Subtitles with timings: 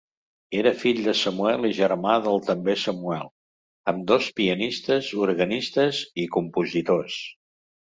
[0.61, 3.31] Era fill de Samuel i germà del també Samuel,
[3.95, 7.25] ambdós pianistes, organistes i compositors.